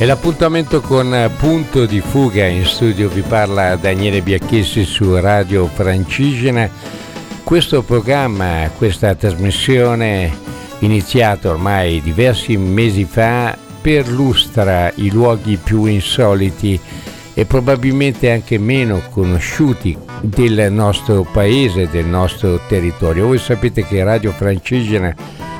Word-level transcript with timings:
E 0.00 0.06
l'appuntamento 0.06 0.80
con 0.80 1.30
Punto 1.36 1.84
di 1.84 2.00
Fuga 2.00 2.46
in 2.46 2.64
studio 2.64 3.10
vi 3.10 3.20
parla 3.20 3.76
Daniele 3.76 4.22
Biacchessi 4.22 4.82
su 4.86 5.14
Radio 5.20 5.66
Francigena. 5.66 6.70
Questo 7.44 7.82
programma, 7.82 8.70
questa 8.78 9.14
trasmissione 9.14 10.34
iniziata 10.78 11.50
ormai 11.50 12.00
diversi 12.00 12.56
mesi 12.56 13.04
fa 13.04 13.54
perlustra 13.82 14.90
i 14.94 15.10
luoghi 15.10 15.58
più 15.62 15.84
insoliti 15.84 16.80
e 17.34 17.44
probabilmente 17.44 18.32
anche 18.32 18.56
meno 18.56 19.02
conosciuti 19.10 19.94
del 20.22 20.72
nostro 20.72 21.28
paese, 21.30 21.90
del 21.90 22.06
nostro 22.06 22.58
territorio. 22.68 23.26
Voi 23.26 23.38
sapete 23.38 23.84
che 23.84 24.02
Radio 24.02 24.32
Francigena 24.32 25.14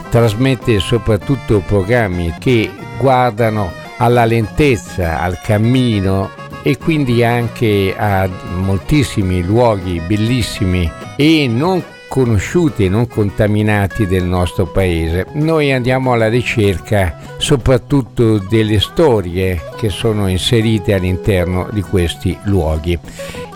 trasmette 0.09 0.81
soprattutto 0.81 1.59
programmi 1.59 2.35
che 2.39 2.71
guardano 2.99 3.80
alla 4.01 4.25
lentezza, 4.25 5.21
al 5.21 5.39
cammino 5.41 6.31
e 6.63 6.77
quindi 6.77 7.23
anche 7.25 7.95
a 7.97 8.29
moltissimi 8.57 9.43
luoghi 9.43 10.01
bellissimi 10.01 10.91
e 11.17 11.47
non 11.49 11.83
conosciuti 12.09 12.87
e 12.87 12.89
non 12.89 13.07
contaminati 13.07 14.07
del 14.07 14.25
nostro 14.25 14.67
paese. 14.67 15.27
Noi 15.35 15.73
andiamo 15.73 16.13
alla 16.13 16.29
ricerca 16.29 17.19
soprattutto 17.39 18.39
delle 18.39 18.81
storie 18.81 19.61
che 19.77 19.91
sono 19.91 20.29
inserite 20.29 20.95
all'interno 20.95 21.69
di 21.71 21.83
questi 21.83 22.37
luoghi. 22.45 22.99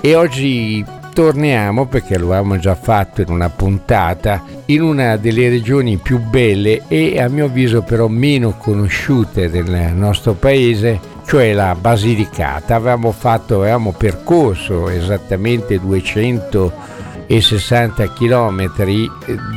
E 0.01 0.14
oggi 0.14 0.84
torniamo, 1.15 1.87
perché 1.87 2.19
lo 2.19 2.27
avevamo 2.27 2.59
già 2.59 2.75
fatto 2.75 3.23
in 3.23 3.31
una 3.31 3.48
puntata, 3.48 4.45
in 4.67 4.83
una 4.83 5.17
delle 5.17 5.48
regioni 5.48 5.97
più 5.97 6.19
belle 6.19 6.83
e 6.89 7.19
a 7.19 7.29
mio 7.29 7.47
avviso 7.47 7.81
però 7.81 8.09
meno 8.09 8.59
conosciute 8.59 9.48
del 9.48 9.95
nostro 9.95 10.35
paese, 10.35 11.01
cioè 11.27 11.55
la 11.55 11.75
Basilicata. 11.75 12.75
Avevamo 12.75 13.12
fatto, 13.12 13.61
avevamo 13.61 13.92
percorso 13.92 14.91
esattamente 14.91 15.81
260 15.81 18.12
km 18.12 18.73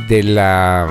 del 0.06 0.86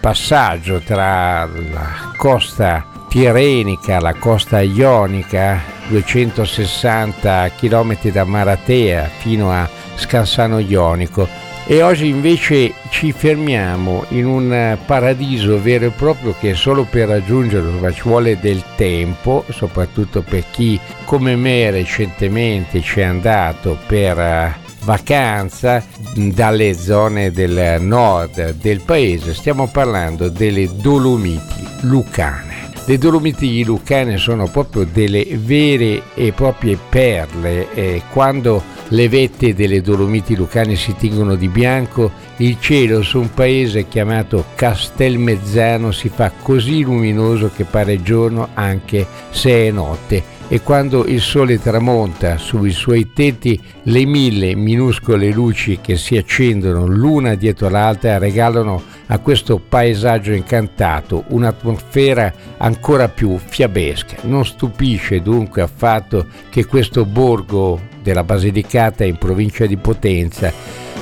passaggio 0.00 0.80
tra 0.84 1.44
la 1.46 2.12
costa 2.16 2.86
Tirenica, 3.08 4.00
la 4.00 4.14
costa 4.14 4.60
ionica, 4.60 5.60
260 5.88 7.50
km 7.56 7.96
da 8.12 8.24
Maratea 8.24 9.10
fino 9.18 9.50
a 9.50 9.68
Scansano 9.98 10.58
Ionico 10.58 11.28
e 11.70 11.82
oggi 11.82 12.06
invece 12.06 12.72
ci 12.88 13.12
fermiamo 13.12 14.06
in 14.08 14.24
un 14.24 14.78
paradiso 14.86 15.60
vero 15.60 15.84
e 15.84 15.90
proprio 15.90 16.34
che 16.40 16.54
solo 16.54 16.84
per 16.88 17.08
raggiungerlo 17.08 17.92
ci 17.92 18.02
vuole 18.04 18.38
del 18.40 18.62
tempo, 18.74 19.44
soprattutto 19.50 20.22
per 20.22 20.44
chi 20.50 20.80
come 21.04 21.36
me 21.36 21.70
recentemente 21.70 22.80
ci 22.80 23.00
è 23.00 23.02
andato 23.02 23.76
per 23.86 24.18
eh, 24.18 24.56
vacanza 24.84 25.84
dalle 26.14 26.72
zone 26.72 27.30
del 27.32 27.76
nord 27.82 28.54
del 28.54 28.80
paese. 28.80 29.34
Stiamo 29.34 29.66
parlando 29.66 30.30
delle 30.30 30.70
Dolomiti 30.74 31.68
Lucane. 31.82 32.70
Le 32.86 32.96
Dolomiti 32.96 33.62
Lucane 33.62 34.16
sono 34.16 34.46
proprio 34.46 34.86
delle 34.90 35.26
vere 35.32 36.04
e 36.14 36.32
proprie 36.32 36.78
perle 36.88 37.70
e 37.74 38.00
quando 38.10 38.76
le 38.88 39.08
vette 39.08 39.54
delle 39.54 39.80
Dolomiti 39.80 40.34
Lucane 40.34 40.76
si 40.76 40.94
tingono 40.96 41.34
di 41.34 41.48
bianco, 41.48 42.10
il 42.38 42.58
cielo 42.60 43.02
su 43.02 43.18
un 43.20 43.32
paese 43.34 43.88
chiamato 43.88 44.46
Castelmezzano 44.54 45.90
si 45.90 46.08
fa 46.08 46.32
così 46.40 46.82
luminoso 46.82 47.50
che 47.54 47.64
pare 47.64 48.02
giorno 48.02 48.48
anche 48.54 49.06
se 49.30 49.66
è 49.66 49.70
notte 49.70 50.36
e 50.50 50.62
quando 50.62 51.04
il 51.04 51.20
sole 51.20 51.60
tramonta 51.60 52.38
sui 52.38 52.70
suoi 52.70 53.12
tetti 53.12 53.60
le 53.82 54.06
mille 54.06 54.54
minuscole 54.54 55.30
luci 55.30 55.78
che 55.82 55.96
si 55.96 56.16
accendono 56.16 56.86
l'una 56.86 57.34
dietro 57.34 57.68
l'altra 57.68 58.16
regalano 58.16 58.82
a 59.08 59.18
questo 59.18 59.58
paesaggio 59.58 60.32
incantato 60.32 61.24
un'atmosfera 61.28 62.32
ancora 62.56 63.08
più 63.08 63.36
fiabesca. 63.36 64.16
Non 64.22 64.46
stupisce 64.46 65.20
dunque 65.20 65.60
affatto 65.60 66.26
che 66.48 66.64
questo 66.64 67.04
borgo 67.04 67.96
della 68.08 68.24
Basilicata 68.24 69.04
in 69.04 69.16
provincia 69.16 69.66
di 69.66 69.76
Potenza 69.76 70.50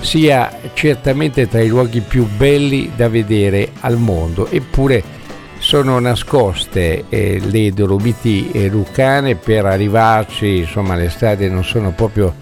sia 0.01 0.51
certamente 0.75 1.49
tra 1.49 1.61
i 1.61 1.69
luoghi 1.69 2.01
più 2.01 2.27
belli 2.27 2.91
da 2.97 3.09
vedere 3.09 3.71
al 3.81 3.97
mondo, 3.97 4.49
eppure 4.51 5.03
sono 5.59 5.99
nascoste 6.01 7.05
eh, 7.09 7.41
le 7.41 7.73
Dolomiti 7.73 8.69
Lucane 8.69 9.37
per 9.37 9.65
arrivarci, 9.67 10.59
insomma 10.59 10.97
le 10.97 11.09
strade 11.09 11.49
non 11.49 11.65
sono 11.65 11.93
proprio 11.93 12.35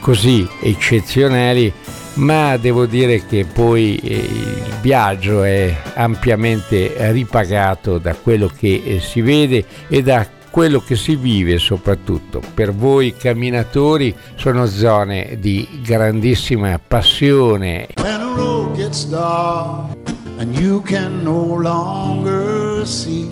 così 0.00 0.46
eccezionali, 0.62 1.72
ma 2.14 2.56
devo 2.58 2.86
dire 2.86 3.24
che 3.26 3.46
poi 3.50 3.96
eh, 3.96 4.14
il 4.14 4.74
viaggio 4.82 5.42
è 5.42 5.74
ampiamente 5.94 6.94
ripagato 7.10 7.98
da 7.98 8.14
quello 8.14 8.50
che 8.54 8.82
eh, 8.84 9.00
si 9.00 9.20
vede 9.20 9.64
e 9.88 10.02
da 10.02 10.26
quello 10.50 10.80
che 10.80 10.96
si 10.96 11.16
vive 11.16 11.58
soprattutto. 11.58 12.42
Per 12.54 12.74
voi 12.74 13.14
camminatori 13.16 14.14
sono 14.36 14.66
zone 14.66 15.38
di 15.40 15.66
grandissima 15.82 16.78
passione. 16.78 17.88
and 20.40 20.58
you 20.58 20.80
can 20.80 21.22
no 21.22 21.38
longer 21.38 22.86
see. 22.86 23.28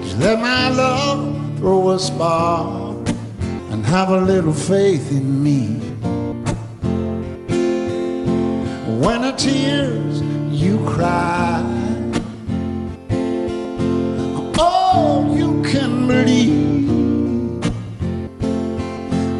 Just 0.00 0.18
let 0.20 0.38
my 0.38 0.68
love 0.68 1.58
throw 1.58 1.90
a 1.90 1.98
spark 1.98 3.08
and 3.72 3.84
have 3.84 4.10
a 4.10 4.20
little 4.20 4.52
faith 4.52 5.10
in 5.10 5.42
me. 5.42 5.80
When 9.04 9.22
the 9.22 9.32
tears 9.32 10.22
you 10.52 10.78
cry, 10.86 11.65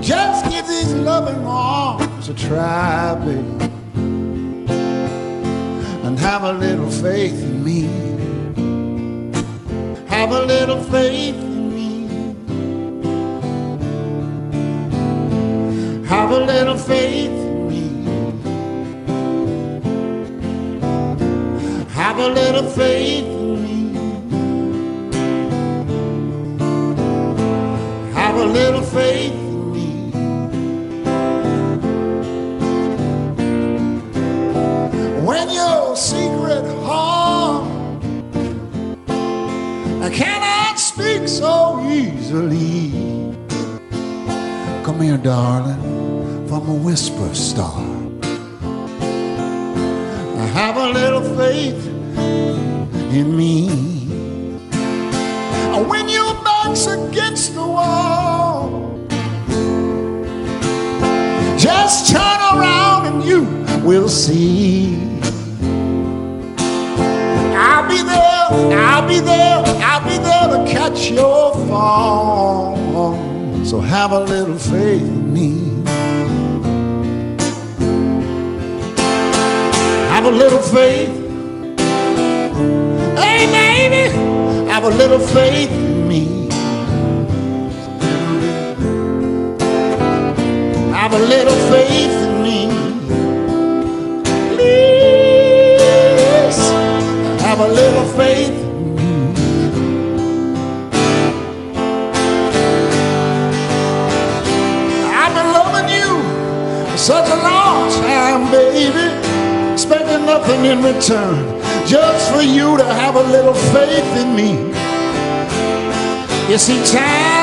Just 0.02 0.50
give 0.50 0.66
these 0.66 0.92
loving 0.94 1.44
arms 1.46 2.28
a 2.28 2.34
try, 2.34 3.14
baby 3.24 3.66
and 6.06 6.18
have 6.20 6.44
a 6.44 6.52
little 6.52 6.88
faith 6.88 7.42
in 7.42 7.64
me. 7.64 7.82
Have 10.06 10.30
a 10.30 10.42
little 10.44 10.80
faith 10.84 11.34
in 11.34 11.74
me. 11.74 12.06
Have 16.06 16.30
a 16.30 16.38
little 16.38 16.78
faith 16.78 17.30
in 17.50 17.68
me. 17.68 17.82
Have 21.90 22.18
a 22.18 22.28
little 22.28 22.70
faith 22.70 23.35
a 28.46 28.48
little 28.48 28.82
faith. 28.82 29.32
In 29.32 29.72
me. 29.72 30.10
When 35.26 35.50
your 35.50 35.96
secret 35.96 36.64
heart. 36.84 37.66
I 40.06 40.10
cannot 40.10 40.78
speak 40.78 41.26
so 41.26 41.80
easily. 41.90 42.92
Come 44.84 45.00
here, 45.00 45.18
darling, 45.18 45.82
from 46.46 46.68
a 46.68 46.74
whisper 46.74 47.34
star. 47.34 47.82
I 50.42 50.46
have 50.60 50.76
a 50.76 50.88
little 51.00 51.24
faith 51.36 51.86
in 53.12 53.36
me. 53.36 53.95
Just 61.96 62.12
turn 62.12 62.40
around 62.52 63.06
and 63.06 63.24
you 63.24 63.42
will 63.82 64.08
see. 64.08 64.96
I'll 67.56 67.88
be 67.88 68.02
there, 68.02 68.80
I'll 68.84 69.08
be 69.08 69.20
there, 69.20 69.62
I'll 69.82 70.04
be 70.04 70.18
there 70.18 70.48
to 70.54 70.70
catch 70.70 71.10
your 71.10 71.54
fall. 71.68 72.76
So 73.64 73.80
have 73.80 74.12
a 74.12 74.20
little 74.20 74.58
faith 74.58 75.02
in 75.02 75.32
me. 75.32 75.84
Have 80.10 80.26
a 80.26 80.30
little 80.30 80.60
faith. 80.60 81.08
Hey, 83.16 83.46
baby, 83.56 84.14
have 84.70 84.84
a 84.84 84.90
little 84.90 85.20
faith 85.20 85.85
a 91.16 91.18
little 91.18 91.56
faith 91.72 92.12
in 92.28 92.42
me. 92.42 92.68
Please 94.52 95.78
have 97.40 97.60
a 97.60 97.68
little 97.68 98.04
faith 98.18 98.50
in 98.50 98.94
me. 98.96 99.06
I've 105.20 105.34
been 105.38 105.50
loving 105.58 105.88
you 105.96 106.10
for 106.90 106.98
such 106.98 107.28
a 107.30 107.36
long 107.36 107.90
time, 108.02 108.50
baby, 108.50 109.06
expecting 109.72 110.26
nothing 110.26 110.66
in 110.66 110.82
return. 110.82 111.36
Just 111.86 112.30
for 112.30 112.42
you 112.42 112.76
to 112.76 112.84
have 112.84 113.16
a 113.16 113.22
little 113.22 113.54
faith 113.72 114.16
in 114.22 114.36
me. 114.36 114.50
You 116.50 116.58
see, 116.58 116.82
time. 116.84 117.35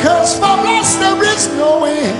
Because 0.00 0.38
for 0.38 0.56
us 0.76 0.96
there 0.96 1.22
is 1.24 1.46
no 1.60 1.84
end. 1.84 2.16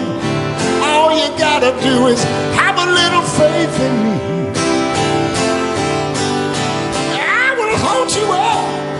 All 0.84 1.10
you 1.16 1.28
gotta 1.38 1.72
do 1.80 2.08
is 2.08 2.22
have 2.60 2.76
a 2.76 2.92
little 2.92 3.22
faith 3.40 3.74
in 3.80 3.94
me. 4.04 4.16
I 7.16 7.56
will 7.56 7.76
hold 7.86 8.10
you 8.12 8.26
up. 8.50 8.92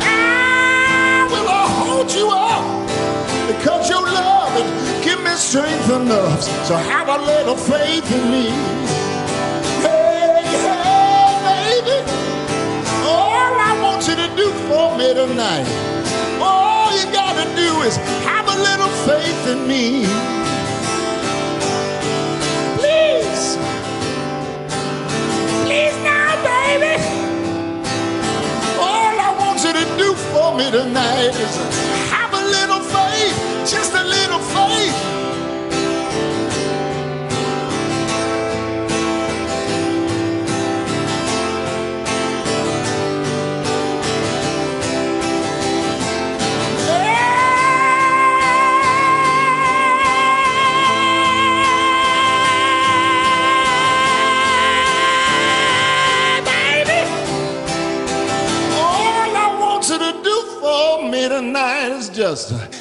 I 0.00 1.28
will 1.30 1.68
hold 1.80 2.10
you 2.10 2.30
up 2.30 2.64
because 3.52 3.90
your 3.90 4.00
love 4.00 4.48
has 4.56 5.04
give 5.04 5.20
me 5.22 5.32
strength 5.36 5.90
enough. 5.90 6.42
So 6.64 6.74
have 6.74 7.08
a 7.08 7.18
little 7.22 7.56
faith 7.56 8.10
in 8.10 8.30
me. 8.30 8.46
Hey, 9.84 10.40
hey, 10.64 11.82
baby. 11.84 11.98
All 13.04 13.52
I 13.60 13.78
want 13.82 14.08
you 14.08 14.16
to 14.16 14.28
do 14.36 14.50
for 14.68 14.96
me 14.96 15.12
tonight, 15.12 15.66
do 17.58 17.82
is 17.82 17.96
have 18.30 18.46
a 18.48 18.58
little 18.68 18.92
faith 19.08 19.42
in 19.52 19.66
me. 19.66 20.06
Please. 22.78 23.44
Please 25.64 25.96
now, 26.04 26.30
baby. 26.50 26.94
All 28.78 29.14
I 29.28 29.30
want 29.40 29.58
you 29.64 29.72
to 29.72 29.86
do 30.02 30.14
for 30.30 30.54
me 30.56 30.70
tonight 30.70 31.34
is 31.44 31.54
have 32.14 32.32
a 32.32 32.44
little 32.56 32.82
faith, 32.96 33.36
just 33.74 33.92
a 33.94 34.04
little 34.04 34.42
faith. 34.56 35.17
Just 62.18 62.77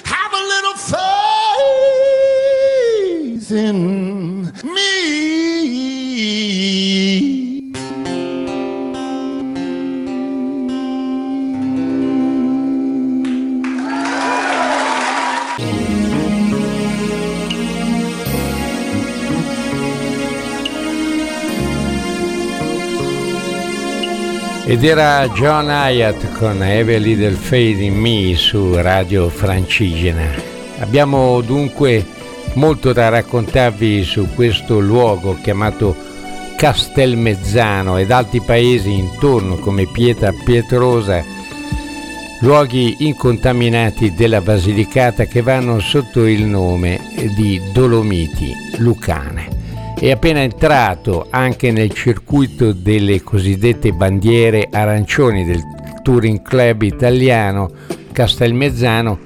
Ed 24.77 24.83
era 24.83 25.27
John 25.29 25.69
Hyatt 25.69 26.37
con 26.37 26.61
Heavy 26.61 26.99
Little 26.99 27.31
Fade 27.31 27.81
in 27.81 27.95
Me 27.95 28.35
su 28.35 28.75
Radio 28.75 29.27
Francigena. 29.27 30.29
Abbiamo 30.77 31.41
dunque 31.41 32.05
molto 32.53 32.93
da 32.93 33.09
raccontarvi 33.09 34.03
su 34.03 34.27
questo 34.35 34.77
luogo 34.77 35.35
chiamato 35.41 35.95
Castelmezzano 36.55 37.97
ed 37.97 38.11
altri 38.11 38.39
paesi 38.39 38.93
intorno 38.93 39.55
come 39.55 39.87
Pietra 39.87 40.31
Pietrosa, 40.31 41.23
luoghi 42.41 42.97
incontaminati 42.99 44.13
della 44.13 44.41
Basilicata 44.41 45.25
che 45.25 45.41
vanno 45.41 45.79
sotto 45.79 46.23
il 46.23 46.43
nome 46.43 46.99
di 47.35 47.59
Dolomiti 47.73 48.53
Lucane 48.77 49.56
è 49.99 50.11
appena 50.11 50.41
entrato 50.41 51.25
anche 51.29 51.71
nel 51.71 51.91
circuito 51.91 52.71
delle 52.71 53.21
cosiddette 53.23 53.93
bandiere 53.93 54.67
arancioni 54.71 55.43
del 55.43 55.61
Touring 56.03 56.41
Club 56.41 56.83
italiano 56.83 57.71
Castelmezzano 58.11 59.19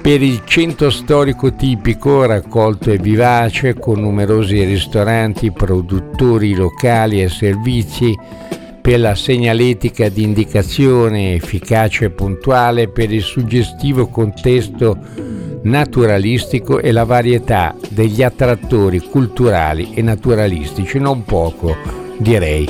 per 0.00 0.22
il 0.22 0.42
centro 0.44 0.90
storico 0.90 1.54
tipico 1.54 2.24
raccolto 2.24 2.90
e 2.90 2.98
vivace 2.98 3.74
con 3.74 4.00
numerosi 4.00 4.62
ristoranti, 4.64 5.52
produttori 5.52 6.54
locali 6.54 7.22
e 7.22 7.28
servizi 7.28 8.16
per 8.82 8.98
la 8.98 9.14
segnaletica 9.14 10.08
di 10.08 10.24
indicazione 10.24 11.36
efficace 11.36 12.06
e 12.06 12.10
puntuale 12.10 12.88
per 12.88 13.12
il 13.12 13.22
suggestivo 13.22 14.08
contesto 14.08 14.98
naturalistico 15.62 16.80
e 16.80 16.90
la 16.90 17.04
varietà 17.04 17.76
degli 17.88 18.24
attrattori 18.24 18.98
culturali 18.98 19.92
e 19.94 20.02
naturalistici, 20.02 20.98
non 20.98 21.24
poco 21.24 21.76
direi. 22.18 22.68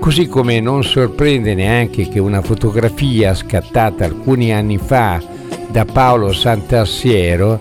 Così 0.00 0.26
come 0.26 0.58
non 0.60 0.82
sorprende 0.82 1.54
neanche 1.54 2.08
che 2.08 2.18
una 2.18 2.42
fotografia 2.42 3.34
scattata 3.34 4.04
alcuni 4.04 4.52
anni 4.52 4.78
fa 4.78 5.22
da 5.70 5.84
Paolo 5.84 6.32
Sant'Assiero, 6.32 7.60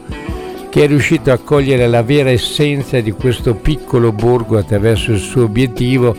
che 0.69 0.83
è 0.83 0.88
riuscito 0.88 1.31
a 1.31 1.38
cogliere 1.38 1.88
la 1.88 2.03
vera 2.03 2.31
essenza 2.31 3.00
di 3.01 3.12
questo 3.12 3.53
piccolo 3.53 4.12
borgo 4.12 4.57
attraverso 4.57 5.12
il 5.12 5.19
suo 5.19 5.44
obiettivo, 5.44 6.16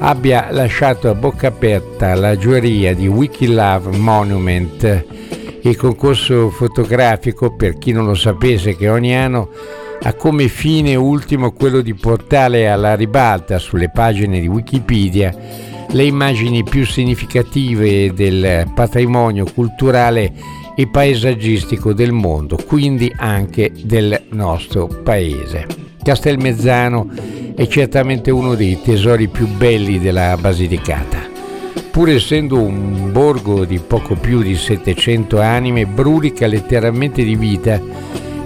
abbia 0.00 0.48
lasciato 0.50 1.08
a 1.08 1.14
bocca 1.14 1.48
aperta 1.48 2.14
la 2.14 2.36
gioia 2.36 2.94
di 2.94 3.06
Wikilove 3.06 3.96
Monument, 3.96 5.04
il 5.62 5.76
concorso 5.76 6.50
fotografico, 6.50 7.54
per 7.54 7.78
chi 7.78 7.92
non 7.92 8.06
lo 8.06 8.14
sapesse, 8.14 8.76
che 8.76 8.88
ogni 8.88 9.16
anno 9.16 9.50
ha 10.00 10.14
come 10.14 10.48
fine 10.48 10.94
ultimo 10.94 11.52
quello 11.52 11.80
di 11.80 11.94
portare 11.94 12.68
alla 12.68 12.94
ribalta 12.94 13.58
sulle 13.58 13.90
pagine 13.90 14.40
di 14.40 14.46
Wikipedia 14.46 15.34
le 15.90 16.04
immagini 16.04 16.62
più 16.62 16.86
significative 16.86 18.12
del 18.12 18.70
patrimonio 18.74 19.46
culturale 19.52 20.32
e 20.76 20.86
paesaggistico 20.86 21.92
del 21.92 22.12
mondo, 22.12 22.56
quindi 22.56 23.12
anche 23.16 23.72
del 23.74 24.26
nostro 24.30 24.86
paese. 24.86 25.87
Castelmezzano 26.08 27.06
è 27.54 27.66
certamente 27.66 28.30
uno 28.30 28.54
dei 28.54 28.80
tesori 28.80 29.28
più 29.28 29.46
belli 29.46 29.98
della 29.98 30.38
Basilicata. 30.40 31.18
Pur 31.90 32.08
essendo 32.08 32.58
un 32.62 33.12
borgo 33.12 33.66
di 33.66 33.78
poco 33.78 34.14
più 34.14 34.40
di 34.40 34.56
700 34.56 35.38
anime, 35.38 35.84
brulica 35.84 36.46
letteralmente 36.46 37.22
di 37.22 37.36
vita 37.36 37.78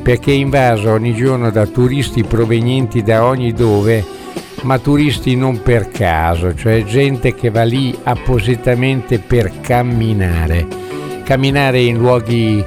perché 0.03 0.33
è 0.33 0.35
invaso 0.35 0.91
ogni 0.91 1.15
giorno 1.15 1.53
da 1.53 1.65
turisti 1.67 2.25
provenienti 2.25 3.05
da 3.05 3.25
ogni 3.25 3.53
dove, 3.53 4.05
ma 4.63 4.81
turisti 4.81 5.37
non 5.37 5.63
per 5.63 5.89
caso, 5.89 6.57
cioè 6.57 6.83
gente 6.83 7.33
che 7.33 7.51
va 7.51 7.63
lì 7.63 7.97
appositamente 8.03 9.21
per 9.21 9.61
camminare, 9.61 10.67
camminare 11.23 11.81
in 11.81 11.99
luoghi 11.99 12.65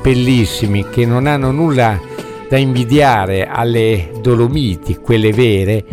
bellissimi 0.00 0.86
che 0.88 1.04
non 1.04 1.26
hanno 1.26 1.50
nulla 1.50 2.07
da 2.48 2.56
invidiare 2.56 3.46
alle 3.46 4.10
Dolomiti, 4.20 4.96
quelle 4.96 5.32
vere, 5.32 5.84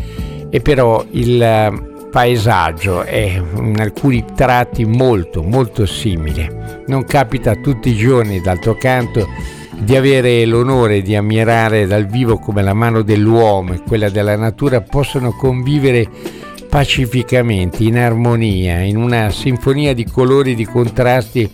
e 0.50 0.62
però 0.62 1.03
il 1.12 1.93
paesaggio 2.12 3.01
è 3.01 3.41
in 3.57 3.75
alcuni 3.79 4.24
tratti 4.35 4.85
molto 4.85 5.43
molto 5.43 5.85
simile. 5.85 6.83
Non 6.88 7.03
capita 7.03 7.55
tutti 7.55 7.89
i 7.89 7.95
giorni, 7.95 8.39
d'altro 8.39 8.75
canto, 8.75 9.27
di 9.77 9.95
avere 9.95 10.45
l'onore 10.45 11.01
di 11.01 11.15
ammirare 11.15 11.85
dal 11.85 12.05
vivo 12.05 12.38
come 12.38 12.63
la 12.63 12.74
mano 12.74 13.01
dell'uomo 13.01 13.74
e 13.74 13.81
quella 13.85 14.09
della 14.09 14.38
natura 14.38 14.79
possono 14.81 15.33
convivere 15.33 16.07
pacificamente, 16.69 17.83
in 17.83 17.97
armonia, 17.97 18.79
in 18.79 18.97
una 18.97 19.29
sinfonia 19.29 19.93
di 19.93 20.05
colori 20.05 20.51
e 20.51 20.55
di 20.55 20.65
contrasti 20.65 21.50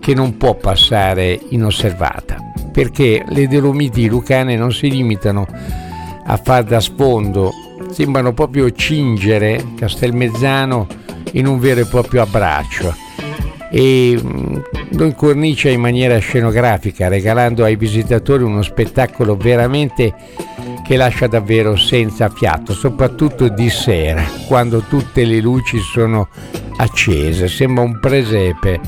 che 0.00 0.14
non 0.14 0.36
può 0.36 0.54
passare 0.54 1.38
inosservata, 1.50 2.36
perché 2.76 3.24
le 3.26 3.48
Dolomiti 3.48 4.06
lucane 4.06 4.54
non 4.54 4.70
si 4.70 4.90
limitano 4.90 5.46
a 6.26 6.36
far 6.36 6.62
da 6.62 6.78
sfondo 6.78 7.50
sembrano 7.90 8.34
proprio 8.34 8.70
cingere 8.70 9.64
Castelmezzano 9.74 10.86
in 11.32 11.46
un 11.46 11.58
vero 11.58 11.80
e 11.80 11.86
proprio 11.86 12.20
abbraccio. 12.20 12.94
E 13.70 14.20
lo 14.90 15.04
incornicia 15.06 15.70
in 15.70 15.80
maniera 15.80 16.18
scenografica 16.18 17.08
regalando 17.08 17.64
ai 17.64 17.76
visitatori 17.76 18.42
uno 18.42 18.60
spettacolo 18.60 19.36
veramente 19.36 20.12
che 20.86 20.96
lascia 20.98 21.28
davvero 21.28 21.76
senza 21.76 22.28
fiato, 22.28 22.74
soprattutto 22.74 23.48
di 23.48 23.70
sera, 23.70 24.22
quando 24.46 24.80
tutte 24.80 25.24
le 25.24 25.40
luci 25.40 25.78
sono 25.78 26.28
accese, 26.76 27.48
sembra 27.48 27.84
un 27.84 27.98
presepe, 27.98 28.78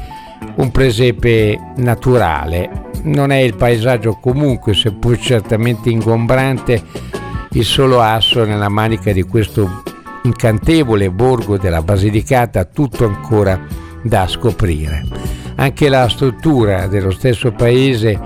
un 0.57 0.71
presepe 0.71 1.59
naturale, 1.77 2.88
non 3.03 3.31
è 3.31 3.39
il 3.39 3.55
paesaggio 3.55 4.19
comunque, 4.21 4.75
seppur 4.75 5.19
certamente 5.19 5.91
ingombrante, 5.91 6.83
il 7.51 7.65
solo 7.65 8.01
asso 8.01 8.45
nella 8.45 8.69
manica 8.69 9.13
di 9.13 9.23
questo 9.23 9.83
incantevole 10.23 11.11
borgo 11.11 11.57
della 11.57 11.83
Basilicata, 11.83 12.65
tutto 12.65 13.05
ancora 13.05 13.61
da 14.03 14.27
scoprire. 14.27 15.05
Anche 15.57 15.89
la 15.89 16.09
struttura 16.09 16.87
dello 16.87 17.11
stesso 17.11 17.51
paese 17.53 18.19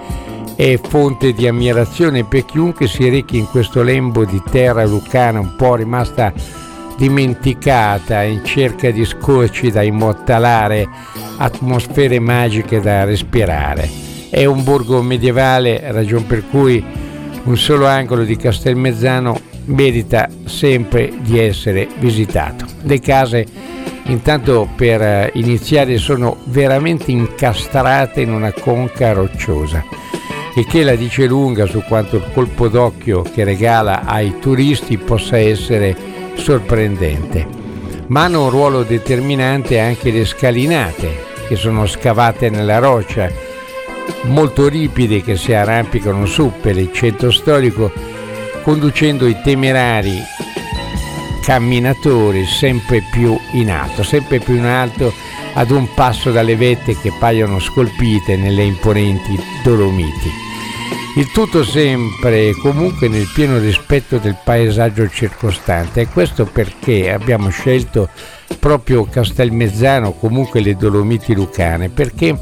è 0.54 0.78
fonte 0.82 1.32
di 1.32 1.48
ammirazione 1.48 2.24
per 2.24 2.44
chiunque 2.44 2.86
si 2.86 3.08
rechi 3.08 3.38
in 3.38 3.46
questo 3.46 3.82
lembo 3.82 4.24
di 4.24 4.42
terra 4.50 4.84
lucana 4.84 5.40
un 5.40 5.56
po' 5.56 5.76
rimasta 5.76 6.32
dimenticata 6.96 8.22
in 8.22 8.44
cerca 8.44 8.90
di 8.90 9.04
scorci 9.04 9.70
da 9.70 9.82
immortalare, 9.82 10.86
atmosfere 11.38 12.18
magiche 12.18 12.80
da 12.80 13.04
respirare. 13.04 14.11
È 14.32 14.46
un 14.46 14.64
borgo 14.64 15.02
medievale, 15.02 15.78
ragion 15.92 16.26
per 16.26 16.44
cui 16.48 16.82
un 17.44 17.58
solo 17.58 17.84
angolo 17.84 18.24
di 18.24 18.34
Castelmezzano 18.34 19.38
merita 19.66 20.26
sempre 20.46 21.12
di 21.20 21.38
essere 21.38 21.86
visitato. 21.98 22.64
Le 22.80 22.98
case 22.98 23.46
intanto 24.04 24.70
per 24.74 25.02
eh, 25.02 25.30
iniziare 25.34 25.98
sono 25.98 26.38
veramente 26.46 27.10
incastrate 27.10 28.22
in 28.22 28.32
una 28.32 28.52
conca 28.52 29.12
rocciosa 29.12 29.84
e 30.56 30.64
che 30.64 30.82
la 30.82 30.94
dice 30.94 31.26
lunga 31.26 31.66
su 31.66 31.82
quanto 31.86 32.16
il 32.16 32.24
colpo 32.32 32.68
d'occhio 32.68 33.20
che 33.20 33.44
regala 33.44 34.06
ai 34.06 34.38
turisti 34.40 34.96
possa 34.96 35.36
essere 35.36 35.94
sorprendente. 36.36 37.46
Ma 38.06 38.24
hanno 38.24 38.44
un 38.44 38.50
ruolo 38.50 38.82
determinante 38.82 39.78
anche 39.78 40.10
le 40.10 40.24
scalinate 40.24 41.30
che 41.48 41.56
sono 41.56 41.84
scavate 41.86 42.48
nella 42.48 42.78
roccia, 42.78 43.41
molto 44.24 44.68
ripide 44.68 45.22
che 45.22 45.36
si 45.36 45.52
arrampicano 45.52 46.26
su 46.26 46.52
per 46.60 46.76
il 46.76 46.92
centro 46.92 47.30
storico, 47.30 47.92
conducendo 48.62 49.26
i 49.26 49.36
temerari 49.42 50.20
camminatori 51.42 52.46
sempre 52.46 53.02
più 53.10 53.36
in 53.54 53.70
alto, 53.70 54.02
sempre 54.04 54.38
più 54.38 54.54
in 54.54 54.64
alto 54.64 55.12
ad 55.54 55.70
un 55.70 55.92
passo 55.92 56.30
dalle 56.30 56.56
vette 56.56 56.96
che 56.96 57.12
paiono 57.18 57.58
scolpite 57.58 58.36
nelle 58.36 58.62
imponenti 58.62 59.38
Dolomiti. 59.62 60.30
Il 61.16 61.30
tutto 61.30 61.62
sempre 61.62 62.48
e 62.48 62.54
comunque 62.54 63.08
nel 63.08 63.28
pieno 63.34 63.58
rispetto 63.58 64.16
del 64.16 64.38
paesaggio 64.42 65.06
circostante 65.10 66.00
e 66.00 66.08
questo 66.08 66.46
perché 66.46 67.12
abbiamo 67.12 67.50
scelto 67.50 68.08
proprio 68.58 69.04
Castelmezzano, 69.04 70.12
comunque 70.12 70.60
le 70.60 70.74
Dolomiti 70.74 71.34
Lucane, 71.34 71.90
perché 71.90 72.34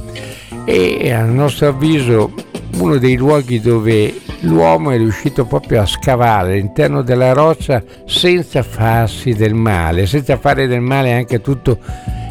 è 0.70 1.10
a 1.10 1.24
nostro 1.24 1.68
avviso 1.68 2.32
uno 2.78 2.96
dei 2.98 3.16
luoghi 3.16 3.60
dove 3.60 4.14
l'uomo 4.40 4.90
è 4.90 4.96
riuscito 4.96 5.44
proprio 5.44 5.82
a 5.82 5.86
scavare 5.86 6.52
all'interno 6.52 7.02
della 7.02 7.32
roccia 7.32 7.82
senza 8.06 8.62
farsi 8.62 9.34
del 9.34 9.54
male, 9.54 10.06
senza 10.06 10.36
fare 10.36 10.66
del 10.66 10.80
male 10.80 11.12
anche 11.12 11.40
tutto 11.40 11.78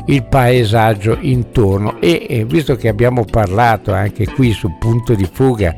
il 0.06 0.24
paesaggio 0.24 1.18
intorno 1.20 2.00
e, 2.00 2.26
e 2.28 2.46
visto 2.46 2.76
che 2.76 2.88
abbiamo 2.88 3.26
parlato 3.26 3.94
anche 3.94 4.26
qui 4.28 4.54
sul 4.54 4.76
punto 4.80 5.14
di 5.14 5.28
fuga 5.32 5.76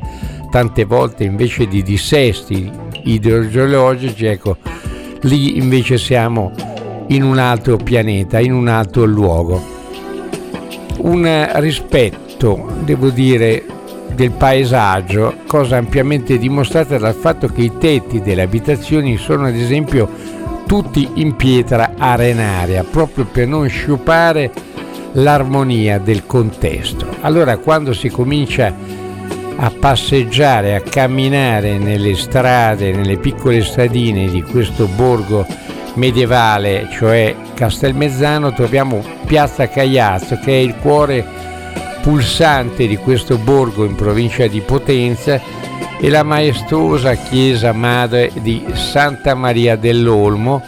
tante 0.50 0.84
volte 0.84 1.24
invece 1.24 1.66
di 1.66 1.82
dissesti 1.82 2.70
idrogeologici, 3.04 4.26
ecco, 4.26 4.56
lì 5.22 5.56
invece 5.56 5.98
siamo 5.98 6.52
in 7.08 7.22
un 7.22 7.38
altro 7.38 7.76
pianeta, 7.76 8.38
in 8.38 8.52
un 8.52 8.68
altro 8.68 9.04
luogo. 9.04 9.80
Un 10.98 11.50
rispetto, 11.54 12.68
devo 12.80 13.10
dire, 13.10 13.64
del 14.14 14.30
paesaggio, 14.30 15.36
cosa 15.46 15.76
ampiamente 15.76 16.38
dimostrata 16.38 16.98
dal 16.98 17.14
fatto 17.14 17.48
che 17.48 17.62
i 17.62 17.72
tetti 17.78 18.20
delle 18.20 18.42
abitazioni 18.42 19.16
sono 19.16 19.46
ad 19.46 19.56
esempio 19.56 20.08
tutti 20.66 21.08
in 21.14 21.34
pietra 21.36 21.94
arenaria, 21.98 22.84
proprio 22.84 23.24
per 23.24 23.46
non 23.46 23.68
sciupare 23.68 24.50
l'armonia 25.12 25.98
del 25.98 26.26
contesto. 26.26 27.06
Allora 27.20 27.56
quando 27.58 27.92
si 27.92 28.08
comincia 28.08 28.74
a 29.56 29.70
passeggiare, 29.70 30.74
a 30.74 30.80
camminare 30.80 31.78
nelle 31.78 32.14
strade, 32.16 32.92
nelle 32.92 33.18
piccole 33.18 33.62
stradine 33.62 34.28
di 34.28 34.42
questo 34.42 34.86
borgo 34.86 35.46
medievale, 35.94 36.88
cioè 36.90 37.34
Castelmezzano, 37.54 38.52
troviamo 38.52 39.04
Piazza 39.32 39.66
Cagliazzo 39.66 40.38
che 40.40 40.52
è 40.52 40.60
il 40.60 40.74
cuore 40.74 41.24
pulsante 42.02 42.86
di 42.86 42.98
questo 42.98 43.38
borgo 43.38 43.86
in 43.86 43.94
provincia 43.94 44.46
di 44.46 44.60
Potenza 44.60 45.40
e 45.98 46.10
la 46.10 46.22
maestosa 46.22 47.14
chiesa 47.14 47.72
madre 47.72 48.30
di 48.42 48.62
Santa 48.74 49.34
Maria 49.34 49.76
dell'Olmo 49.76 50.62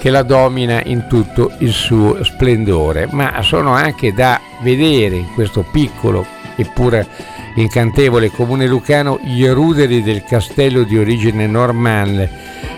che 0.00 0.10
la 0.10 0.24
domina 0.24 0.82
in 0.82 1.06
tutto 1.06 1.52
il 1.58 1.70
suo 1.70 2.24
splendore, 2.24 3.06
ma 3.12 3.40
sono 3.42 3.70
anche 3.70 4.12
da 4.12 4.40
vedere 4.62 5.14
in 5.14 5.32
questo 5.32 5.64
piccolo 5.70 6.26
eppure 6.56 7.06
incantevole 7.54 8.32
comune 8.32 8.66
lucano 8.66 9.20
i 9.22 9.48
ruderi 9.48 10.02
del 10.02 10.24
castello 10.24 10.82
di 10.82 10.98
origine 10.98 11.46
normanna, 11.46 12.28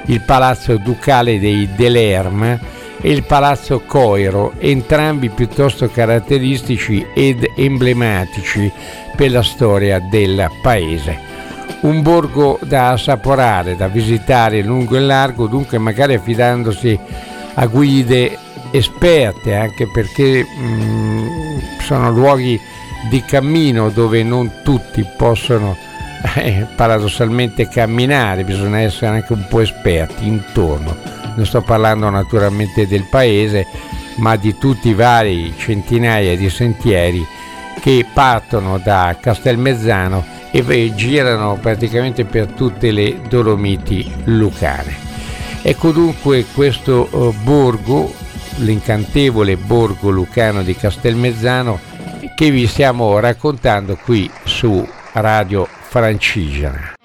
il 0.04 0.20
palazzo 0.20 0.76
ducale 0.76 1.40
dei 1.40 1.66
Delerma 1.74 2.76
e 3.00 3.10
il 3.10 3.22
palazzo 3.22 3.80
Coiro, 3.80 4.52
entrambi 4.58 5.30
piuttosto 5.30 5.88
caratteristici 5.88 7.06
ed 7.14 7.48
emblematici 7.54 8.70
per 9.14 9.30
la 9.30 9.42
storia 9.42 10.00
del 10.00 10.50
paese. 10.62 11.26
Un 11.80 12.02
borgo 12.02 12.58
da 12.62 12.90
assaporare, 12.90 13.76
da 13.76 13.86
visitare 13.86 14.62
lungo 14.62 14.96
e 14.96 15.00
largo, 15.00 15.46
dunque 15.46 15.78
magari 15.78 16.14
affidandosi 16.14 16.98
a 17.54 17.66
guide 17.66 18.36
esperte, 18.72 19.54
anche 19.54 19.88
perché 19.88 20.44
mh, 20.44 20.64
mm, 20.64 21.58
sono 21.80 22.10
luoghi 22.10 22.60
di 23.08 23.22
cammino 23.22 23.90
dove 23.90 24.24
non 24.24 24.50
tutti 24.64 25.06
possono 25.16 25.76
eh, 26.34 26.66
paradossalmente 26.74 27.68
camminare, 27.68 28.42
bisogna 28.42 28.80
essere 28.80 29.06
anche 29.06 29.32
un 29.32 29.46
po' 29.48 29.60
esperti 29.60 30.26
intorno 30.26 31.17
non 31.38 31.46
sto 31.46 31.62
parlando 31.62 32.10
naturalmente 32.10 32.88
del 32.88 33.04
paese, 33.04 33.64
ma 34.16 34.34
di 34.34 34.58
tutti 34.58 34.88
i 34.88 34.94
vari 34.94 35.54
centinaia 35.56 36.36
di 36.36 36.50
sentieri 36.50 37.24
che 37.80 38.04
partono 38.12 38.78
da 38.78 39.16
Castelmezzano 39.20 40.36
e 40.50 40.92
girano 40.96 41.56
praticamente 41.60 42.24
per 42.24 42.48
tutte 42.48 42.90
le 42.90 43.20
Dolomiti 43.28 44.10
lucane. 44.24 44.96
Ecco 45.62 45.92
dunque 45.92 46.44
questo 46.52 47.08
uh, 47.08 47.32
borgo, 47.44 48.12
l'incantevole 48.56 49.56
borgo 49.56 50.10
lucano 50.10 50.62
di 50.62 50.74
Castelmezzano, 50.74 51.78
che 52.34 52.50
vi 52.50 52.66
stiamo 52.66 53.20
raccontando 53.20 53.96
qui 53.96 54.28
su 54.42 54.84
Radio 55.12 55.68
Francigena. 55.88 56.97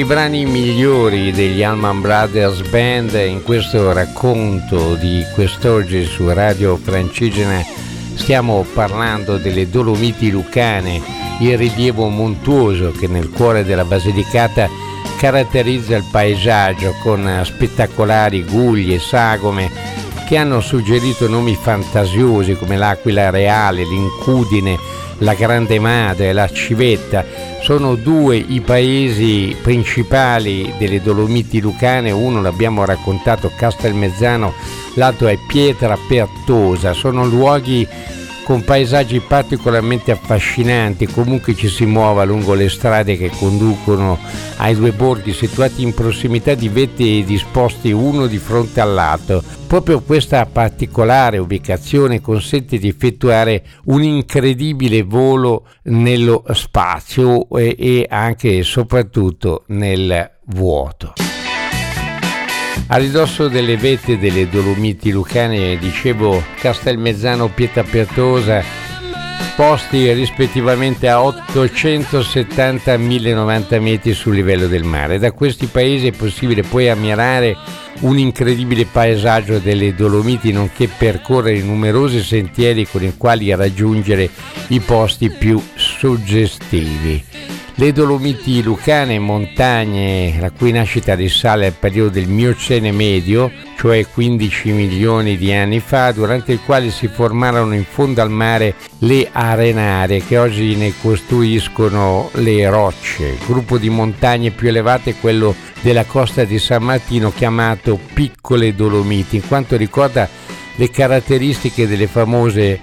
Dei 0.00 0.08
brani 0.08 0.46
migliori 0.46 1.30
degli 1.30 1.62
Allman 1.62 2.00
Brothers 2.00 2.62
Band 2.70 3.12
in 3.12 3.42
questo 3.42 3.92
racconto 3.92 4.94
di 4.94 5.22
quest'oggi 5.34 6.06
su 6.06 6.26
Radio 6.32 6.78
Francigena. 6.82 7.62
Stiamo 8.14 8.64
parlando 8.72 9.36
delle 9.36 9.68
Dolomiti 9.68 10.30
Lucane, 10.30 11.02
il 11.40 11.58
rilievo 11.58 12.08
montuoso 12.08 12.92
che 12.92 13.08
nel 13.08 13.28
cuore 13.28 13.62
della 13.62 13.84
Basilicata 13.84 14.70
caratterizza 15.18 15.96
il 15.96 16.04
paesaggio 16.10 16.94
con 17.02 17.42
spettacolari 17.44 18.42
guglie, 18.44 18.98
sagome 18.98 19.70
che 20.26 20.38
hanno 20.38 20.60
suggerito 20.62 21.28
nomi 21.28 21.54
fantasiosi 21.54 22.54
come 22.54 22.78
l'Aquila 22.78 23.28
Reale, 23.28 23.84
l'Incudine, 23.84 24.78
la 25.20 25.34
Grande 25.34 25.78
Madre, 25.78 26.32
la 26.32 26.48
Civetta 26.48 27.24
sono 27.62 27.94
due 27.94 28.36
i 28.36 28.60
paesi 28.60 29.56
principali 29.60 30.72
delle 30.78 31.00
Dolomiti 31.02 31.60
Lucane, 31.60 32.10
uno 32.10 32.40
l'abbiamo 32.40 32.84
raccontato 32.84 33.50
Castelmezzano, 33.54 34.52
l'altro 34.94 35.28
è 35.28 35.38
Pietra 35.46 35.96
Pertosa, 36.08 36.92
sono 36.92 37.24
luoghi 37.24 37.86
con 38.50 38.64
paesaggi 38.64 39.20
particolarmente 39.20 40.10
affascinanti, 40.10 41.06
comunque 41.06 41.54
ci 41.54 41.68
si 41.68 41.86
muova 41.86 42.24
lungo 42.24 42.54
le 42.54 42.68
strade 42.68 43.16
che 43.16 43.30
conducono 43.30 44.18
ai 44.56 44.74
due 44.74 44.90
borghi 44.90 45.32
situati 45.32 45.82
in 45.82 45.94
prossimità 45.94 46.54
di 46.54 46.68
vette 46.68 47.22
disposti 47.22 47.92
uno 47.92 48.26
di 48.26 48.38
fronte 48.38 48.80
all'altro. 48.80 49.40
Proprio 49.68 50.00
questa 50.00 50.44
particolare 50.46 51.38
ubicazione 51.38 52.20
consente 52.20 52.78
di 52.78 52.88
effettuare 52.88 53.62
un 53.84 54.02
incredibile 54.02 55.04
volo 55.04 55.68
nello 55.84 56.42
spazio 56.52 57.48
e 57.50 58.04
anche 58.10 58.58
e 58.58 58.62
soprattutto 58.64 59.62
nel 59.68 60.28
vuoto. 60.46 61.12
A 62.86 62.96
ridosso 62.96 63.48
delle 63.48 63.76
vette 63.76 64.18
delle 64.18 64.48
Dolomiti 64.48 65.10
Lucane, 65.12 65.78
dicevo 65.78 66.42
Castelmezzano 66.58 67.48
Pieta 67.48 67.84
Pertosa, 67.84 68.62
posti 69.54 70.12
rispettivamente 70.12 71.08
a 71.08 71.22
870 71.22 72.92
e 72.92 72.96
1090 72.96 73.80
metri 73.80 74.12
sul 74.14 74.34
livello 74.34 74.66
del 74.66 74.84
mare. 74.84 75.18
Da 75.18 75.32
questi 75.32 75.66
paesi 75.66 76.08
è 76.08 76.12
possibile 76.12 76.62
poi 76.62 76.88
ammirare 76.88 77.56
un 78.00 78.18
incredibile 78.18 78.86
paesaggio 78.86 79.58
delle 79.58 79.94
Dolomiti, 79.94 80.50
nonché 80.50 80.88
percorrere 80.88 81.60
numerosi 81.60 82.22
sentieri 82.22 82.86
con 82.86 83.02
i 83.02 83.14
quali 83.16 83.54
raggiungere 83.54 84.30
i 84.68 84.80
posti 84.80 85.30
più 85.30 85.62
suggestivi. 85.74 87.22
Le 87.80 87.92
Dolomiti 87.92 88.62
Lucane, 88.62 89.18
montagne 89.18 90.36
la 90.38 90.50
cui 90.50 90.70
nascita 90.70 91.14
risale 91.14 91.64
al 91.64 91.72
periodo 91.72 92.10
del 92.10 92.28
Miocene 92.28 92.92
medio, 92.92 93.50
cioè 93.78 94.06
15 94.06 94.70
milioni 94.72 95.38
di 95.38 95.50
anni 95.54 95.80
fa, 95.80 96.12
durante 96.12 96.52
il 96.52 96.60
quale 96.62 96.90
si 96.90 97.08
formarono 97.08 97.74
in 97.74 97.84
fondo 97.84 98.20
al 98.20 98.28
mare 98.28 98.74
le 98.98 99.30
arenarie 99.32 100.22
che 100.22 100.36
oggi 100.36 100.76
ne 100.76 100.92
costruiscono 101.00 102.28
le 102.34 102.68
rocce. 102.68 103.28
Il 103.28 103.46
gruppo 103.46 103.78
di 103.78 103.88
montagne 103.88 104.50
più 104.50 104.68
elevato 104.68 105.08
è 105.08 105.14
quello 105.18 105.54
della 105.80 106.04
costa 106.04 106.44
di 106.44 106.58
San 106.58 106.82
Martino 106.82 107.32
chiamato 107.32 107.98
Piccole 108.12 108.74
Dolomiti, 108.74 109.36
in 109.36 109.48
quanto 109.48 109.78
ricorda 109.78 110.28
le 110.74 110.90
caratteristiche 110.90 111.88
delle 111.88 112.08
famose 112.08 112.78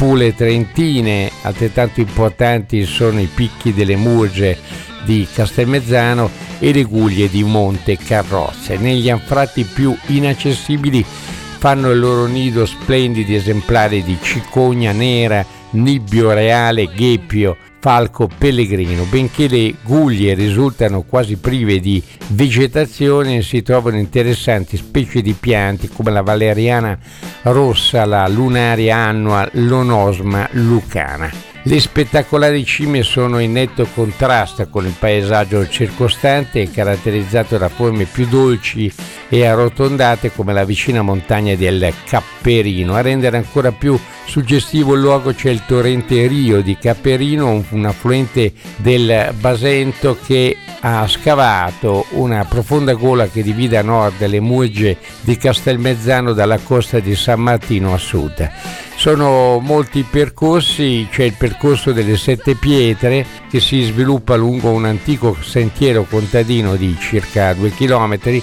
Pule 0.00 0.34
Trentine, 0.34 1.30
altrettanto 1.42 2.00
importanti 2.00 2.86
sono 2.86 3.20
i 3.20 3.26
picchi 3.26 3.74
delle 3.74 3.96
Murge 3.96 4.56
di 5.04 5.28
Castelmezzano 5.30 6.30
e 6.58 6.72
le 6.72 6.84
guglie 6.84 7.28
di 7.28 7.44
Monte 7.44 7.98
Carrozze. 7.98 8.78
Negli 8.78 9.10
anfratti 9.10 9.64
più 9.64 9.94
inaccessibili 10.06 11.04
fanno 11.04 11.90
il 11.90 11.98
loro 11.98 12.24
nido 12.24 12.64
splendidi 12.64 13.34
esemplari 13.34 14.02
di 14.02 14.16
cicogna 14.22 14.92
nera, 14.92 15.44
nibbio 15.72 16.32
reale, 16.32 16.86
gheppio, 16.86 17.58
falco 17.80 18.28
pellegrino. 18.38 19.04
Benché 19.04 19.48
le 19.48 19.74
guglie 19.82 20.34
risultano 20.34 21.02
quasi 21.02 21.36
prive 21.36 21.80
di 21.80 22.00
vegetazione, 22.28 23.42
si 23.42 23.62
trovano 23.62 23.96
interessanti 23.96 24.76
specie 24.76 25.22
di 25.22 25.32
piante 25.32 25.88
come 25.88 26.10
la 26.12 26.22
valeriana 26.22 26.96
rossa, 27.42 28.04
la 28.04 28.28
lunaria 28.28 28.96
annua, 28.96 29.48
l'onosma 29.52 30.46
lucana. 30.52 31.48
Le 31.62 31.78
spettacolari 31.78 32.64
cime 32.64 33.02
sono 33.02 33.38
in 33.38 33.52
netto 33.52 33.86
contrasto 33.94 34.66
con 34.70 34.86
il 34.86 34.94
paesaggio 34.98 35.68
circostante, 35.68 36.70
caratterizzato 36.70 37.58
da 37.58 37.68
forme 37.68 38.06
più 38.06 38.26
dolci 38.26 38.90
e 39.28 39.44
arrotondate 39.44 40.32
come 40.32 40.54
la 40.54 40.64
vicina 40.64 41.02
montagna 41.02 41.54
del 41.54 41.92
Capperino. 42.06 42.94
A 42.94 43.02
rendere 43.02 43.36
ancora 43.36 43.72
più 43.72 43.98
suggestivo 44.24 44.94
il 44.94 45.02
luogo 45.02 45.34
c'è 45.34 45.50
il 45.50 45.62
torrente 45.66 46.26
Rio 46.26 46.62
di 46.62 46.78
Capperino, 46.78 47.62
un 47.68 47.84
affluente 47.84 48.54
del 48.76 49.34
Basento 49.38 50.16
che 50.24 50.56
ha 50.80 51.06
scavato 51.06 52.06
una 52.12 52.42
profonda 52.46 52.94
gola 52.94 53.28
che 53.28 53.42
divide 53.42 53.76
a 53.76 53.82
nord 53.82 54.26
le 54.26 54.40
mugge 54.40 54.96
di 55.20 55.36
Castelmezzano 55.36 56.32
dalla 56.32 56.58
costa 56.58 57.00
di 57.00 57.14
San 57.14 57.40
Martino 57.40 57.92
a 57.92 57.98
sud. 57.98 58.50
Sono 58.96 59.58
molti 59.60 60.04
percorsi, 60.08 61.06
c'è 61.10 61.24
il 61.24 61.32
percorso 61.32 61.48
delle 61.92 62.16
sette 62.16 62.54
pietre 62.54 63.26
che 63.48 63.60
si 63.60 63.82
sviluppa 63.82 64.36
lungo 64.36 64.70
un 64.70 64.84
antico 64.84 65.36
sentiero 65.40 66.04
contadino 66.04 66.76
di 66.76 66.96
circa 66.98 67.52
due 67.54 67.70
chilometri 67.70 68.42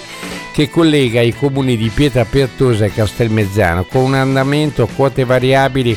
che 0.52 0.70
collega 0.70 1.20
i 1.20 1.34
comuni 1.34 1.76
di 1.76 1.88
Pietra 1.88 2.24
Pertosa 2.24 2.84
e 2.84 2.92
Castelmezzano 2.92 3.84
con 3.84 4.02
un 4.02 4.14
andamento 4.14 4.82
a 4.82 4.88
quote 4.88 5.24
variabili 5.24 5.96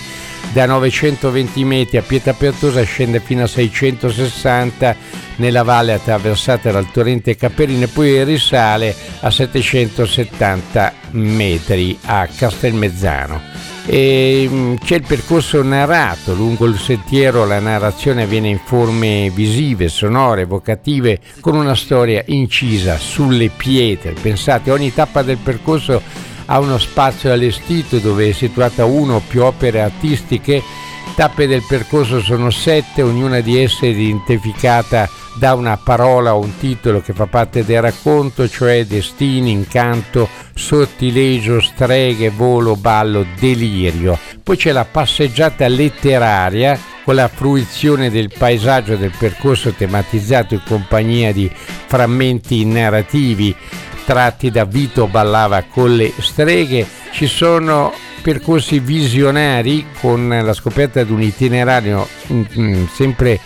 da 0.54 0.65
920 0.65 1.63
metri 1.63 1.97
a 1.97 2.02
Pietra 2.02 2.34
Pertosa 2.34 2.84
scende 2.84 3.19
fino 3.21 3.43
a 3.43 3.47
660 3.47 4.95
nella 5.38 5.63
valle 5.63 5.93
attraversata 5.93 6.71
dal 6.71 6.91
torrente 6.91 7.36
Caperino 7.36 7.86
e 7.86 7.88
poi 7.88 8.24
risale 8.24 8.93
a 9.21 9.32
770 9.32 10.93
metri 11.12 11.97
a 12.04 12.28
Castelmezzano. 12.28 13.70
E 13.85 14.47
mm, 14.49 14.75
c'è 14.83 14.95
il 14.95 15.05
percorso 15.07 15.63
narrato 15.63 16.33
lungo 16.33 16.65
il 16.65 16.77
sentiero, 16.77 17.45
la 17.45 17.59
narrazione 17.59 18.23
avviene 18.23 18.49
in 18.49 18.59
forme 18.63 19.31
visive, 19.33 19.89
sonore, 19.89 20.41
evocative, 20.41 21.19
con 21.39 21.55
una 21.55 21.75
storia 21.75 22.23
incisa 22.27 22.97
sulle 22.97 23.49
pietre. 23.49 24.13
Pensate, 24.13 24.71
ogni 24.71 24.93
tappa 24.93 25.23
del 25.23 25.37
percorso 25.37 26.01
ha 26.45 26.59
uno 26.59 26.77
spazio 26.77 27.31
allestito 27.31 27.97
dove 27.97 28.29
è 28.29 28.31
situata 28.33 28.85
una 28.85 29.15
o 29.15 29.21
più 29.25 29.43
opere 29.43 29.81
artistiche. 29.81 30.61
Tappe 31.15 31.47
del 31.47 31.63
percorso 31.67 32.21
sono 32.21 32.49
sette, 32.51 33.01
ognuna 33.01 33.41
di 33.41 33.57
esse 33.61 33.87
identificata 33.87 35.09
da 35.33 35.53
una 35.53 35.77
parola 35.77 36.35
o 36.35 36.39
un 36.39 36.57
titolo 36.57 37.01
che 37.01 37.13
fa 37.13 37.25
parte 37.25 37.63
del 37.63 37.81
racconto, 37.81 38.47
cioè 38.47 38.85
destini, 38.85 39.51
incanto, 39.51 40.27
sortilegio, 40.53 41.61
streghe, 41.61 42.29
volo, 42.29 42.75
ballo, 42.75 43.25
delirio. 43.39 44.17
Poi 44.43 44.57
c'è 44.57 44.71
la 44.71 44.85
passeggiata 44.85 45.67
letteraria 45.67 46.79
con 47.03 47.15
la 47.15 47.27
fruizione 47.27 48.09
del 48.09 48.31
paesaggio 48.37 48.95
del 48.95 49.13
percorso 49.17 49.71
tematizzato 49.71 50.53
in 50.53 50.61
compagnia 50.65 51.31
di 51.31 51.49
frammenti 51.87 52.63
narrativi 52.65 53.55
tratti 54.05 54.51
da 54.51 54.65
Vito 54.65 55.07
Ballava 55.07 55.63
con 55.63 55.95
le 55.95 56.11
streghe. 56.17 56.85
Ci 57.11 57.27
sono 57.27 57.93
percorsi 58.21 58.79
visionari 58.79 59.85
con 59.99 60.27
la 60.27 60.53
scoperta 60.53 61.03
di 61.03 61.11
un 61.11 61.21
itinerario 61.21 62.07
mh, 62.27 62.43
mm, 62.57 62.85
sempre 62.93 63.39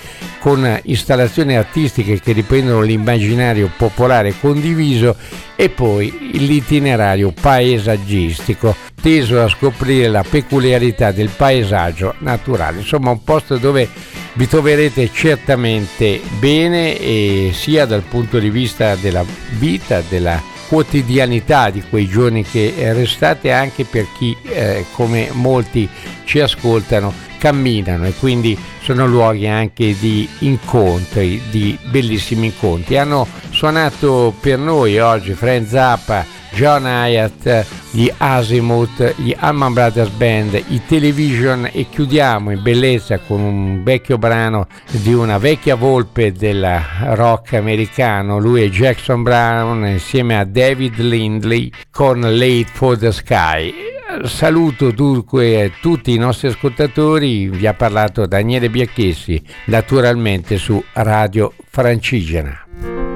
con 0.46 0.80
installazioni 0.84 1.56
artistiche 1.56 2.20
che 2.20 2.32
riprendono 2.32 2.82
l'immaginario 2.82 3.72
popolare 3.76 4.32
condiviso 4.40 5.16
e 5.56 5.72
poi 5.72 6.34
l'itinerario 6.34 7.32
paesaggistico 7.32 8.76
teso 9.02 9.42
a 9.42 9.50
scoprire 9.50 10.08
la 10.08 10.24
peculiarità 10.24 11.12
del 11.12 11.30
paesaggio 11.36 12.14
naturale. 12.20 12.82
Insomma 12.82 13.10
un 13.10 13.24
posto 13.24 13.58
dove 13.58 13.90
vi 14.34 14.48
troverete 14.48 15.10
certamente 15.12 16.22
bene 16.38 17.52
sia 17.52 17.86
dal 17.88 18.04
punto 18.04 18.38
di 18.38 18.52
vista 18.52 18.94
della 18.94 19.26
vita, 19.58 20.04
della 20.08 20.40
quotidianità 20.68 21.72
di 21.72 21.82
quei 21.90 22.08
giorni 22.08 22.44
che 22.44 22.72
restate 22.94 23.52
anche 23.52 23.84
per 23.84 24.06
chi 24.16 24.38
eh, 24.44 24.86
come 24.92 25.30
molti 25.32 25.90
ci 26.24 26.40
ascoltano 26.40 27.12
camminano 27.40 28.06
e 28.06 28.14
quindi 28.14 28.58
sono 28.86 29.08
luoghi 29.08 29.48
anche 29.48 29.98
di 29.98 30.30
incontri, 30.42 31.42
di 31.50 31.76
bellissimi 31.86 32.46
incontri. 32.46 33.00
Hanno 33.00 33.26
suonato 33.50 34.32
per 34.40 34.60
noi 34.60 35.00
oggi 35.00 35.34
Frank 35.34 35.68
Zappa, 35.68 36.24
John 36.52 36.86
Hyatt, 36.86 37.66
gli 37.90 38.08
Asimut, 38.16 39.16
gli 39.18 39.36
Alman 39.36 39.74
Brothers 39.74 40.12
Band, 40.12 40.64
i 40.68 40.82
Television 40.86 41.68
e 41.72 41.88
chiudiamo 41.90 42.52
in 42.52 42.62
bellezza 42.62 43.18
con 43.18 43.42
un 43.42 43.84
vecchio 43.84 44.20
brano 44.20 44.68
di 44.92 45.16
una 45.16 45.40
vecchia 45.40 45.74
volpe 45.74 46.32
del 46.32 46.80
rock 47.14 47.54
americano, 47.54 48.38
lui 48.38 48.62
è 48.62 48.70
Jackson 48.70 49.24
Brown 49.24 49.88
insieme 49.88 50.38
a 50.38 50.46
David 50.46 51.00
Lindley 51.00 51.72
con 51.90 52.20
Late 52.20 52.68
for 52.72 53.00
the 53.00 53.12
Sky. 53.12 53.95
Saluto 54.24 54.92
dunque 54.92 55.74
tutti 55.82 56.14
i 56.14 56.18
nostri 56.18 56.48
ascoltatori, 56.48 57.50
vi 57.50 57.68
ha 57.68 57.74
parlato 57.74 58.26
Daniele 58.26 58.70
Biacchessi, 58.70 59.42
naturalmente 59.66 60.58
su 60.58 60.84
Radio 60.94 61.54
Francigena. 61.68 63.15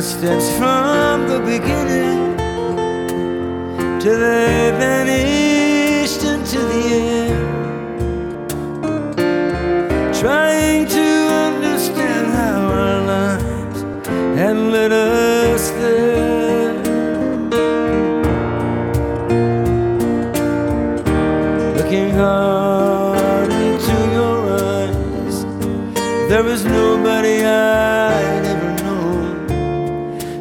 footsteps 0.00 0.48
from 0.56 1.28
the 1.28 1.38
beginning 1.40 2.34
to 4.00 4.16
the 4.16 4.34
end. 4.48 4.69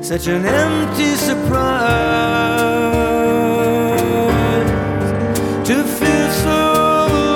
such 0.09 0.25
an 0.25 0.43
empty 0.43 1.13
surprise 1.13 1.61
to 5.63 5.83
feel 5.83 6.29
so 6.31 6.61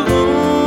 alone. 0.08 0.58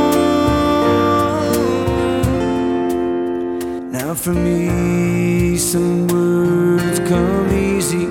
Now, 3.91 4.13
for 4.13 4.33
me, 4.33 5.57
some 5.57 6.07
words 6.07 6.99
come 7.09 7.51
easy, 7.51 8.05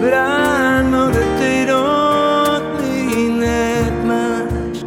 but 0.00 0.14
I 0.14 0.82
know 0.88 1.10
that 1.10 1.38
they 1.40 1.64
don't 1.64 2.80
mean 2.80 3.40
that 3.40 3.92
much 4.04 4.84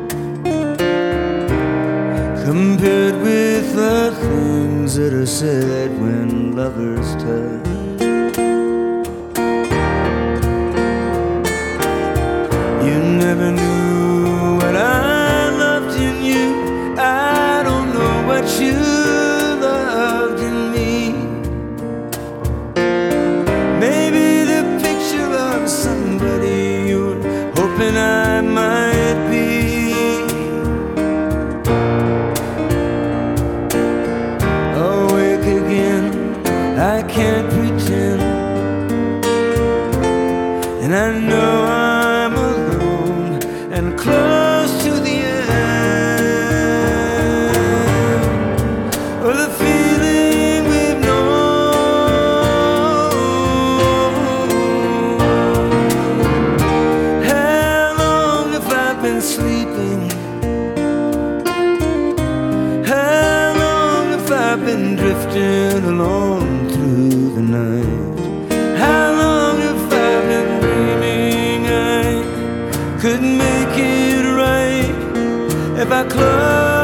compared 2.46 3.16
with 3.22 3.76
the 3.76 4.16
things 4.22 4.96
that 4.96 5.12
are 5.14 5.26
said 5.26 5.92
when 6.00 6.56
lovers 6.56 7.14
touch. 7.16 7.77
been 64.68 64.98
drifting 64.98 65.86
along 65.86 66.70
through 66.70 67.36
the 67.36 67.42
night. 67.42 68.78
How 68.78 69.14
long 69.14 69.62
have 69.62 69.94
I 69.94 70.22
been 70.28 70.60
dreaming 70.62 71.68
I 71.68 73.00
could 73.00 73.22
make 73.22 73.78
it 73.78 74.26
right 74.44 75.80
if 75.82 75.90
I 75.90 76.04
close? 76.04 76.77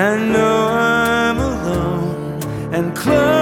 I 0.00 0.16
know 0.16 0.68
I'm 0.68 1.38
alone 1.38 2.40
and 2.72 2.96
close. 2.96 3.39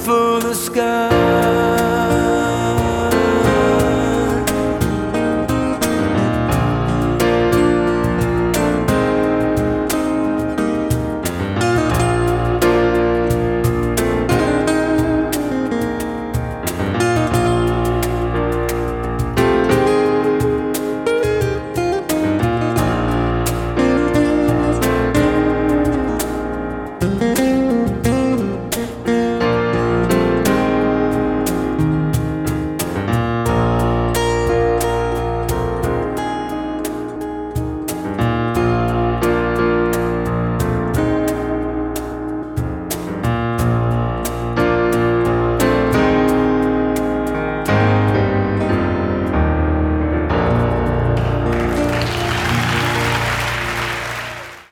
For 0.00 0.40
the 0.40 0.54
sky. 0.54 1.79